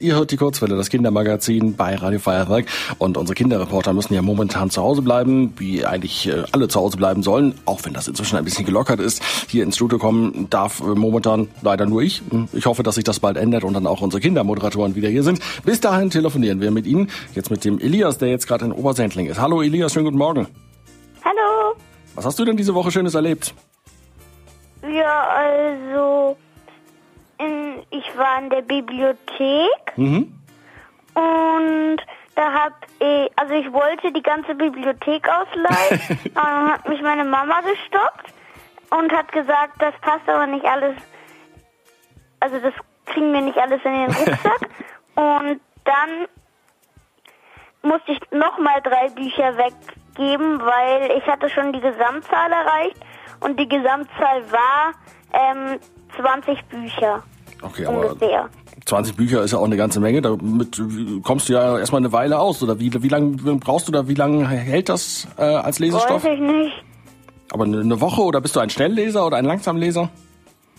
Ihr 0.00 0.14
hört 0.14 0.30
die 0.30 0.36
Kurzwelle, 0.36 0.76
das 0.76 0.90
Kindermagazin 0.90 1.74
bei 1.74 1.96
Radio 1.96 2.20
Feuerwerk 2.20 2.66
und 2.98 3.16
unsere 3.16 3.34
Kinderreporter 3.34 3.92
müssen 3.92 4.14
ja 4.14 4.22
momentan 4.22 4.70
zu 4.70 4.80
Hause 4.80 5.02
bleiben, 5.02 5.54
wie 5.56 5.84
eigentlich 5.84 6.28
äh, 6.28 6.44
alle 6.52 6.68
zu 6.68 6.78
Hause 6.78 6.96
bleiben 6.96 7.24
sollen, 7.24 7.58
auch 7.64 7.84
wenn 7.84 7.94
das 7.94 8.06
inzwischen 8.06 8.36
ein 8.36 8.44
bisschen 8.44 8.64
gelockert 8.64 9.00
ist. 9.00 9.20
Hier 9.48 9.64
ins 9.64 9.74
Studio 9.74 9.98
kommen 9.98 10.48
darf 10.50 10.78
äh, 10.78 10.84
momentan 10.84 11.48
leider 11.62 11.84
nur 11.84 12.02
ich. 12.02 12.22
Ich 12.52 12.66
hoffe, 12.66 12.84
dass 12.84 12.94
sich 12.94 13.02
das 13.02 13.18
bald 13.18 13.36
ändert 13.36 13.64
und 13.64 13.74
dann 13.74 13.88
auch 13.88 14.00
unsere 14.00 14.20
Kindermoderatoren 14.20 14.94
wieder 14.94 15.08
hier 15.08 15.24
sind. 15.24 15.40
Bis 15.64 15.80
dahin 15.80 16.10
telefonieren 16.10 16.60
wir 16.60 16.70
mit 16.70 16.86
Ihnen, 16.86 17.10
jetzt 17.34 17.50
mit 17.50 17.64
dem 17.64 17.80
Elias, 17.80 18.18
der 18.18 18.28
jetzt 18.28 18.46
gerade 18.46 18.66
in 18.66 18.70
Obersendling 18.70 19.26
ist. 19.26 19.40
Hallo 19.40 19.62
Elias, 19.62 19.92
schönen 19.92 20.04
guten 20.04 20.18
Morgen. 20.18 20.46
Hallo. 21.24 21.74
Was 22.14 22.24
hast 22.24 22.38
du 22.38 22.44
denn 22.44 22.56
diese 22.56 22.72
Woche 22.72 22.92
Schönes 22.92 23.16
erlebt? 23.16 23.52
Ja, 24.80 25.26
also 25.26 26.36
ich 27.90 28.16
war 28.16 28.38
in 28.40 28.50
der 28.50 28.62
Bibliothek 28.62 29.96
Mhm. 29.96 30.32
und 31.14 31.96
da 32.34 32.52
hab 32.52 32.72
ich, 33.00 33.30
also 33.36 33.54
ich 33.54 33.72
wollte 33.72 34.12
die 34.12 34.22
ganze 34.22 34.54
Bibliothek 34.54 35.28
ausleihen, 35.28 36.00
aber 36.34 36.46
dann 36.46 36.72
hat 36.72 36.88
mich 36.88 37.02
meine 37.02 37.24
Mama 37.24 37.60
gestoppt 37.60 38.32
und 38.90 39.12
hat 39.12 39.30
gesagt, 39.32 39.74
das 39.80 39.94
passt 40.00 40.28
aber 40.28 40.46
nicht 40.46 40.64
alles, 40.64 40.94
also 42.40 42.58
das 42.60 42.74
kriegen 43.06 43.32
wir 43.32 43.40
nicht 43.40 43.58
alles 43.58 43.80
in 43.84 43.92
den 43.92 44.10
Rucksack 44.10 44.60
und 45.16 45.60
dann 45.84 46.28
musste 47.82 48.12
ich 48.12 48.20
nochmal 48.30 48.80
drei 48.82 49.08
Bücher 49.10 49.56
weggeben, 49.56 50.60
weil 50.60 51.10
ich 51.16 51.26
hatte 51.26 51.48
schon 51.50 51.72
die 51.72 51.80
Gesamtzahl 51.80 52.52
erreicht 52.52 53.00
und 53.40 53.58
die 53.58 53.68
Gesamtzahl 53.68 54.42
war 54.52 54.92
ähm, 55.32 55.78
20 56.20 56.64
Bücher 56.66 57.22
Okay, 57.62 57.86
aber 57.86 58.10
ungefähr. 58.10 58.48
20 58.84 59.16
Bücher 59.16 59.42
ist 59.42 59.52
ja 59.52 59.58
auch 59.58 59.64
eine 59.64 59.76
ganze 59.76 60.00
Menge. 60.00 60.22
Damit 60.22 60.80
kommst 61.22 61.48
du 61.48 61.52
ja 61.54 61.78
erstmal 61.78 62.00
eine 62.00 62.12
Weile 62.12 62.38
aus. 62.38 62.62
Oder 62.62 62.78
wie, 62.78 62.90
wie 63.02 63.08
lange 63.08 63.36
brauchst 63.56 63.88
du 63.88 63.92
da, 63.92 64.08
wie 64.08 64.14
lange 64.14 64.46
hält 64.48 64.88
das 64.88 65.26
äh, 65.36 65.42
als 65.42 65.78
Lesestoff? 65.78 66.24
Weiß 66.24 66.32
ich 66.34 66.40
nicht. 66.40 66.84
Aber 67.52 67.64
eine, 67.64 68.00
Woche 68.00 68.22
oder 68.22 68.40
bist 68.40 68.56
du 68.56 68.60
ein 68.60 68.70
Schnellleser 68.70 69.26
oder 69.26 69.36
ein 69.38 69.44
Langsamleser? 69.44 70.08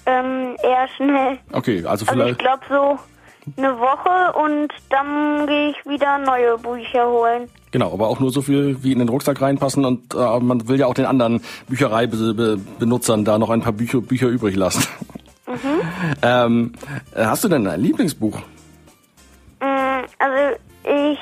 Ähm, 0.06 0.56
eher 0.64 0.88
schnell. 0.96 1.38
Okay, 1.52 1.78
also 1.80 1.90
Also 1.90 2.06
ich 2.06 2.12
vielleicht. 2.12 2.40
glaube 2.40 2.62
so 2.70 3.00
eine 3.58 3.80
Woche 3.80 4.38
und 4.44 4.70
dann 4.90 5.48
gehe 5.48 5.70
ich 5.72 5.86
wieder 5.86 6.18
neue 6.20 6.58
Bücher 6.58 7.08
holen. 7.10 7.50
Genau, 7.72 7.94
aber 7.94 8.08
auch 8.08 8.20
nur 8.20 8.32
so 8.32 8.42
viel, 8.42 8.84
wie 8.84 8.92
in 8.92 9.00
den 9.00 9.10
Rucksack 9.10 9.42
reinpassen 9.42 9.86
und 9.86 10.14
äh, 10.16 10.40
man 10.40 10.68
will 10.68 10.80
ja 10.80 10.88
auch 10.88 10.94
den 10.94 11.06
anderen 11.06 11.42
Büchereibenutzern 11.68 13.26
da 13.26 13.38
noch 13.38 13.50
ein 13.50 13.62
paar 13.62 13.74
Bücher, 13.74 14.02
Bücher 14.02 14.28
übrig 14.28 14.56
lassen. 14.56 14.84
Ähm, 16.22 16.74
äh, 17.16 17.26
hast 17.26 17.44
du 17.44 17.48
denn 17.48 17.66
ein 17.68 17.80
Lieblingsbuch? 17.82 18.40
Mm, 19.62 20.06
Also 20.20 20.58
ich 20.84 21.20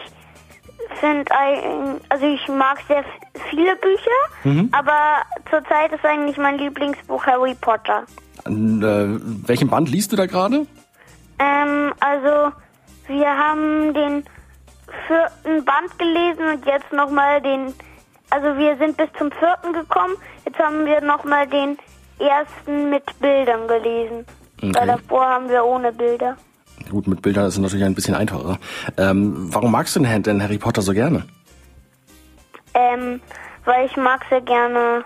finde, 1.00 1.32
ein- 1.32 2.00
also 2.10 2.26
ich 2.26 2.48
mag 2.48 2.80
sehr 2.88 3.04
viele 3.50 3.76
Bücher, 3.78 4.70
aber 4.72 5.22
zurzeit 5.50 5.92
ist 5.94 6.04
eigentlich 6.06 6.38
mein 6.38 6.58
Lieblingsbuch 6.58 7.26
Harry 7.26 7.56
Potter. 7.60 8.04
An 8.46 8.82
äh, 8.82 9.48
welchem 9.48 9.70
Band 9.70 9.90
liest 9.90 10.12
du 10.12 10.16
da 10.16 10.26
gerade? 10.26 10.66
Ähm, 11.40 11.94
also 12.00 12.52
wir 13.08 13.28
haben 13.30 13.94
den 13.94 14.24
vierten 15.08 15.66
Band 15.66 16.00
gelesen 16.00 16.48
und 16.56 16.66
jetzt 16.66 16.92
nochmal 16.94 17.42
den, 17.42 17.74
also 18.30 18.58
wir 18.58 18.78
sind 18.78 18.98
bis 18.98 19.10
zum 19.18 19.32
vierten 19.32 19.74
gekommen, 19.74 20.16
jetzt 20.46 20.58
haben 20.60 20.86
wir 20.86 21.02
nochmal 21.02 21.48
den 21.48 21.78
ersten 22.20 22.90
mit 22.90 23.04
Bildern 23.20 23.68
gelesen. 23.68 24.26
Okay. 24.58 24.72
Weil 24.74 24.88
davor 24.88 25.26
haben 25.26 25.50
wir 25.50 25.64
ohne 25.64 25.92
Bilder. 25.92 26.36
Gut, 26.90 27.08
mit 27.08 27.22
Bildern 27.22 27.46
ist 27.46 27.56
es 27.56 27.60
natürlich 27.60 27.86
ein 27.86 27.96
bisschen 27.96 28.16
einfacher. 28.16 28.58
Ähm, 28.98 29.54
warum 29.54 29.72
magst 29.72 29.96
du 29.96 30.00
denn 30.00 30.42
Harry 30.42 30.58
Potter 30.58 30.82
so 30.82 30.94
gerne? 30.94 31.24
Ähm, 32.74 33.22
weil 33.66 33.86
ich 33.86 33.98
mag 33.98 34.26
sehr 34.30 34.42
gerne, 34.42 35.04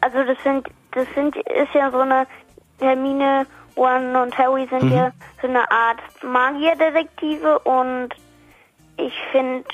also 0.00 0.24
das 0.24 0.36
sind, 0.42 0.68
das 0.92 1.06
sind, 1.14 1.36
ist 1.36 1.74
ja 1.74 1.90
so 1.90 2.00
eine 2.00 2.26
Hermine, 2.80 3.46
Ron 3.76 4.16
und 4.16 4.36
Harry 4.36 4.66
sind 4.68 4.90
ja 4.92 5.12
so 5.40 5.46
eine 5.46 5.70
Art 5.70 6.00
Magierdetektive 6.22 7.60
und 7.60 8.08
ich 8.96 9.12
finde 9.30 9.64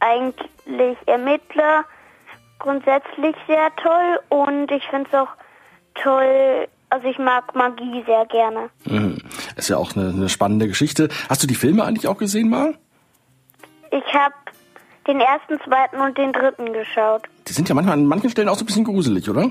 eigentlich 0.00 0.96
Ermittler 1.06 1.84
grundsätzlich 2.58 3.36
sehr 3.46 3.74
toll 3.76 4.20
und 4.30 4.70
ich 4.70 4.86
finde 4.88 5.08
es 5.10 5.18
auch 5.18 5.28
toll, 6.02 6.68
also 6.90 7.08
ich 7.08 7.18
mag 7.18 7.54
Magie 7.54 8.02
sehr 8.06 8.26
gerne. 8.26 8.70
Mhm. 8.84 9.18
Ist 9.56 9.68
ja 9.68 9.76
auch 9.76 9.96
eine, 9.96 10.10
eine 10.10 10.28
spannende 10.28 10.68
Geschichte. 10.68 11.08
Hast 11.28 11.42
du 11.42 11.46
die 11.46 11.54
Filme 11.54 11.84
eigentlich 11.84 12.06
auch 12.06 12.18
gesehen 12.18 12.50
mal? 12.50 12.74
Ich 13.90 14.14
habe 14.14 14.34
den 15.06 15.20
ersten, 15.20 15.60
zweiten 15.60 16.00
und 16.00 16.16
den 16.16 16.32
dritten 16.32 16.72
geschaut. 16.72 17.22
Die 17.46 17.52
sind 17.52 17.68
ja 17.68 17.74
manchmal 17.74 17.94
an 17.94 18.06
manchen 18.06 18.30
Stellen 18.30 18.48
auch 18.48 18.56
so 18.56 18.64
ein 18.64 18.66
bisschen 18.66 18.84
gruselig, 18.84 19.28
oder? 19.28 19.50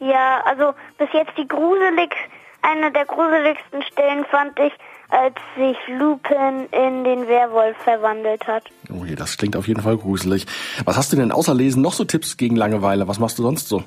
Ja, 0.00 0.42
also 0.44 0.74
bis 0.98 1.08
jetzt 1.12 1.32
die 1.38 1.48
gruselig, 1.48 2.14
eine 2.62 2.92
der 2.92 3.04
gruseligsten 3.04 3.82
Stellen 3.82 4.24
fand 4.26 4.58
ich, 4.58 4.72
als 5.10 5.34
sich 5.56 5.76
Lupin 5.98 6.66
in 6.72 7.04
den 7.04 7.28
Werwolf 7.28 7.76
verwandelt 7.78 8.46
hat. 8.46 8.64
Oh 8.90 9.04
je, 9.04 9.14
das 9.14 9.36
klingt 9.36 9.56
auf 9.56 9.68
jeden 9.68 9.82
Fall 9.82 9.96
gruselig. 9.96 10.46
Was 10.84 10.96
hast 10.96 11.12
du 11.12 11.16
denn 11.16 11.30
außer 11.30 11.54
Lesen 11.54 11.82
noch 11.82 11.92
so 11.92 12.04
Tipps 12.04 12.36
gegen 12.36 12.56
Langeweile? 12.56 13.06
Was 13.06 13.18
machst 13.18 13.38
du 13.38 13.42
sonst 13.42 13.68
so? 13.68 13.84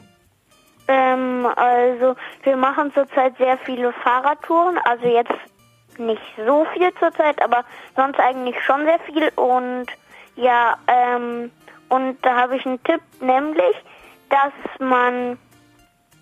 Also 2.00 2.16
wir 2.44 2.58
machen 2.58 2.94
zurzeit 2.94 3.36
sehr 3.38 3.58
viele 3.58 3.92
Fahrradtouren, 3.92 4.78
also 4.84 5.08
jetzt 5.08 5.34
nicht 5.98 6.22
so 6.46 6.66
viel 6.74 6.94
zurzeit, 7.00 7.42
aber 7.42 7.64
sonst 7.96 8.20
eigentlich 8.20 8.56
schon 8.64 8.86
sehr 8.86 9.00
viel. 9.00 9.30
Und 9.36 9.88
ja, 10.36 10.78
ähm, 10.88 11.52
und 11.90 12.24
da 12.24 12.36
habe 12.36 12.58
ich 12.58 12.66
einen 12.68 12.84
Tipp, 12.84 13.02
nämlich, 13.20 13.76
dass 14.30 14.54
man, 14.80 15.40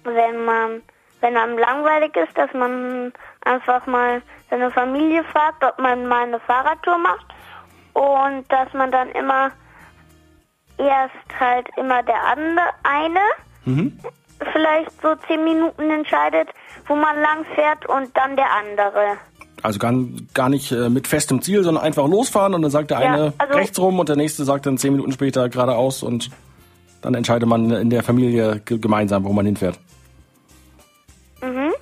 wenn 0.05 0.45
man, 0.45 0.81
wenn 1.19 1.35
einem 1.35 1.57
langweilig 1.57 2.15
ist, 2.15 2.37
dass 2.37 2.53
man 2.53 3.11
einfach 3.43 3.85
mal 3.85 4.21
seine 4.49 4.71
Familie 4.71 5.25
fragt, 5.25 5.61
ob 5.61 5.77
man 5.77 6.05
mal 6.05 6.23
eine 6.23 6.39
Fahrradtour 6.39 6.97
macht. 6.99 7.25
Und 7.93 8.49
dass 8.49 8.71
man 8.73 8.91
dann 8.91 9.09
immer 9.09 9.51
erst 10.77 11.39
halt 11.39 11.67
immer 11.75 12.01
der 12.03 12.23
andere 12.23 12.69
eine 12.83 13.19
vielleicht 14.53 14.91
so 15.01 15.15
zehn 15.27 15.43
Minuten 15.43 15.89
entscheidet, 15.89 16.49
wo 16.87 16.95
man 16.95 17.15
lang 17.21 17.45
fährt 17.55 17.87
und 17.87 18.09
dann 18.15 18.35
der 18.35 18.51
andere. 18.51 19.17
Also 19.63 19.79
gar, 19.79 19.93
gar 20.33 20.49
nicht 20.49 20.71
äh, 20.71 20.89
mit 20.89 21.07
festem 21.07 21.41
Ziel, 21.41 21.63
sondern 21.63 21.83
einfach 21.83 22.07
losfahren 22.07 22.53
und 22.53 22.61
dann 22.61 22.71
sagt 22.71 22.91
der 22.91 22.99
Ja, 22.99 23.13
eine 23.13 23.33
also- 23.37 23.53
rechts 23.55 23.79
rum 23.79 23.99
und 23.99 24.09
der 24.09 24.15
nächste 24.15 24.43
sagt 24.43 24.65
dann 24.65 24.77
zehn 24.77 24.91
Minuten 24.91 25.11
später 25.11 25.49
geradeaus 25.49 26.03
und 26.03 26.29
dann 27.01 27.13
entscheidet 27.15 27.47
man 27.47 27.71
in 27.71 27.89
der 27.89 28.03
Familie 28.03 28.61
ge- 28.65 28.77
gemeinsam, 28.79 29.23
wo 29.23 29.33
man 29.33 29.45
hinfährt. 29.45 29.79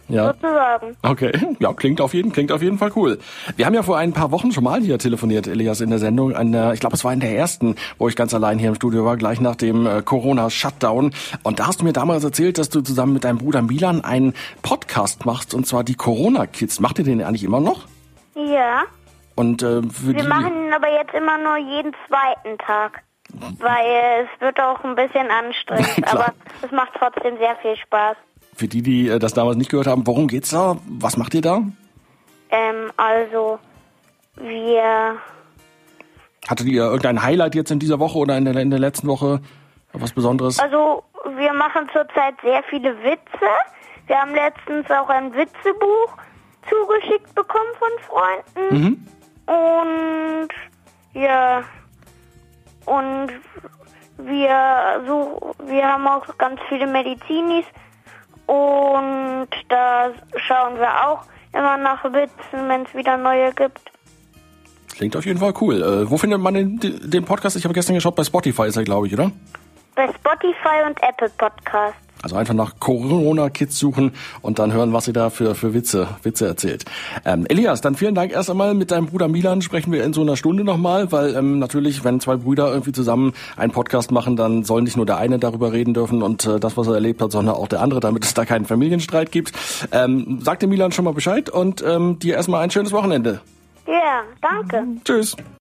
Ja. 0.09 0.33
sozusagen. 0.33 0.97
Okay, 1.01 1.31
ja, 1.59 1.73
klingt 1.73 2.01
auf 2.01 2.13
jeden, 2.13 2.31
klingt 2.31 2.51
auf 2.51 2.61
jeden 2.61 2.77
Fall 2.77 2.91
cool. 2.95 3.19
Wir 3.55 3.65
haben 3.65 3.73
ja 3.73 3.83
vor 3.83 3.97
ein 3.97 4.13
paar 4.13 4.31
Wochen 4.31 4.51
schon 4.51 4.63
mal 4.63 4.81
hier 4.81 4.99
telefoniert, 4.99 5.47
Elias, 5.47 5.81
in 5.81 5.89
der 5.89 5.99
Sendung. 5.99 6.35
An 6.35 6.51
der, 6.51 6.73
ich 6.73 6.79
glaube, 6.79 6.95
es 6.95 7.03
war 7.03 7.13
in 7.13 7.19
der 7.19 7.35
ersten, 7.35 7.75
wo 7.97 8.09
ich 8.09 8.15
ganz 8.15 8.33
allein 8.33 8.59
hier 8.59 8.69
im 8.69 8.75
Studio 8.75 9.05
war, 9.05 9.17
gleich 9.17 9.39
nach 9.39 9.55
dem 9.55 9.85
äh, 9.85 10.01
Corona-Shutdown. 10.01 11.13
Und 11.43 11.59
da 11.59 11.67
hast 11.67 11.81
du 11.81 11.85
mir 11.85 11.93
damals 11.93 12.23
erzählt, 12.23 12.57
dass 12.57 12.69
du 12.69 12.81
zusammen 12.81 13.13
mit 13.13 13.23
deinem 13.23 13.37
Bruder 13.37 13.61
Milan 13.61 14.03
einen 14.03 14.33
Podcast 14.61 15.25
machst, 15.25 15.53
und 15.53 15.65
zwar 15.65 15.83
die 15.83 15.95
Corona-Kids. 15.95 16.79
Macht 16.79 16.99
ihr 16.99 17.05
den 17.05 17.23
eigentlich 17.23 17.43
immer 17.43 17.59
noch? 17.59 17.85
Ja. 18.35 18.83
Und 19.35 19.63
äh, 19.63 19.81
Wir 19.83 20.21
die, 20.21 20.27
machen 20.27 20.65
ihn 20.67 20.73
aber 20.73 20.91
jetzt 20.91 21.13
immer 21.13 21.37
nur 21.37 21.57
jeden 21.57 21.93
zweiten 22.07 22.57
Tag. 22.59 23.03
Weil 23.57 24.25
es 24.25 24.41
wird 24.41 24.59
auch 24.59 24.83
ein 24.83 24.95
bisschen 24.95 25.31
anstrengend, 25.31 26.07
aber 26.13 26.33
es 26.61 26.71
macht 26.71 26.91
trotzdem 26.99 27.37
sehr 27.37 27.55
viel 27.63 27.75
Spaß. 27.77 28.15
Für 28.55 28.67
die, 28.67 28.81
die 28.81 29.09
äh, 29.09 29.19
das 29.19 29.33
damals 29.33 29.57
nicht 29.57 29.69
gehört 29.69 29.87
haben, 29.87 30.05
worum 30.05 30.27
geht's 30.27 30.49
da? 30.49 30.77
Was 30.87 31.17
macht 31.17 31.33
ihr 31.33 31.41
da? 31.41 31.61
Ähm, 32.49 32.91
also 32.97 33.59
wir 34.35 35.17
Hattet 36.47 36.67
ihr 36.67 36.83
irgendein 36.83 37.23
Highlight 37.23 37.55
jetzt 37.55 37.71
in 37.71 37.79
dieser 37.79 37.99
Woche 37.99 38.17
oder 38.17 38.37
in 38.37 38.45
der, 38.45 38.55
in 38.57 38.69
der 38.69 38.79
letzten 38.79 39.07
Woche? 39.07 39.39
Was 39.93 40.11
Besonderes? 40.11 40.59
Also, 40.59 41.03
wir 41.37 41.53
machen 41.53 41.87
zurzeit 41.93 42.35
sehr 42.41 42.63
viele 42.63 42.97
Witze. 43.03 43.47
Wir 44.07 44.19
haben 44.19 44.33
letztens 44.33 44.89
auch 44.91 45.07
ein 45.07 45.33
Witzebuch 45.33 46.17
zugeschickt 46.67 47.33
bekommen 47.35 47.69
von 47.79 47.89
Freunden. 48.07 48.81
Mhm. 48.81 49.07
Und 49.45 50.49
ja, 51.13 51.63
und 52.85 53.29
wir 54.17 55.03
so, 55.07 55.53
wir 55.65 55.87
haben 55.87 56.07
auch 56.07 56.37
ganz 56.37 56.59
viele 56.67 56.87
Medizinis 56.87 57.65
und 58.53 59.47
da 59.69 60.11
schauen 60.35 60.77
wir 60.77 61.07
auch 61.07 61.23
immer 61.53 61.77
nach 61.77 62.03
Witzen, 62.05 62.67
wenn 62.67 62.83
es 62.83 62.93
wieder 62.93 63.17
neue 63.17 63.51
gibt. 63.53 63.91
Klingt 64.95 65.15
auf 65.15 65.25
jeden 65.25 65.39
Fall 65.39 65.53
cool. 65.61 65.81
Äh, 65.81 66.09
wo 66.09 66.17
findet 66.17 66.39
man 66.39 66.53
den, 66.53 66.79
den 66.79 67.25
Podcast? 67.25 67.55
Ich 67.55 67.63
habe 67.63 67.73
gestern 67.73 67.95
geschaut, 67.95 68.15
bei 68.15 68.23
Spotify 68.23 68.67
ist 68.67 68.77
er, 68.77 68.83
glaube 68.83 69.07
ich, 69.07 69.13
oder? 69.13 69.31
Bei 69.95 70.07
Spotify 70.07 70.85
und 70.85 71.01
Apple 71.01 71.29
Podcast. 71.37 72.02
Also 72.23 72.37
einfach 72.37 72.53
nach 72.53 72.79
Corona-Kids 72.79 73.77
suchen 73.77 74.13
und 74.41 74.57
dann 74.57 74.71
hören, 74.71 74.93
was 74.93 75.05
sie 75.05 75.13
da 75.13 75.29
für, 75.29 75.55
für 75.55 75.73
Witze, 75.73 76.07
Witze 76.23 76.47
erzählt. 76.47 76.85
Ähm, 77.25 77.45
Elias, 77.49 77.81
dann 77.81 77.95
vielen 77.95 78.15
Dank 78.15 78.31
erst 78.31 78.49
einmal. 78.49 78.73
Mit 78.73 78.91
deinem 78.91 79.07
Bruder 79.07 79.27
Milan 79.27 79.61
sprechen 79.61 79.91
wir 79.91 80.05
in 80.05 80.13
so 80.13 80.21
einer 80.21 80.37
Stunde 80.37 80.63
nochmal, 80.63 81.11
weil 81.11 81.35
ähm, 81.35 81.59
natürlich, 81.59 82.05
wenn 82.05 82.21
zwei 82.21 82.37
Brüder 82.37 82.71
irgendwie 82.71 82.93
zusammen 82.93 83.33
einen 83.57 83.73
Podcast 83.73 84.11
machen, 84.11 84.37
dann 84.37 84.63
soll 84.63 84.83
nicht 84.83 84.95
nur 84.95 85.05
der 85.05 85.17
eine 85.17 85.37
darüber 85.37 85.73
reden 85.73 85.93
dürfen 85.93 86.23
und 86.23 86.45
äh, 86.45 86.61
das, 86.61 86.77
was 86.77 86.87
er 86.87 86.93
erlebt 86.93 87.21
hat, 87.21 87.33
sondern 87.33 87.55
auch 87.55 87.67
der 87.67 87.81
andere, 87.81 87.99
damit 87.99 88.23
es 88.23 88.33
da 88.33 88.45
keinen 88.45 88.63
Familienstreit 88.63 89.29
gibt. 89.33 89.51
Ähm, 89.91 90.39
sag 90.41 90.61
dem 90.61 90.69
Milan 90.69 90.93
schon 90.93 91.03
mal 91.03 91.13
Bescheid 91.13 91.49
und 91.49 91.83
ähm, 91.85 92.19
dir 92.19 92.35
erstmal 92.35 92.63
ein 92.63 92.71
schönes 92.71 92.93
Wochenende. 92.93 93.41
Ja, 93.85 94.23
danke. 94.41 95.01
Tschüss. 95.03 95.35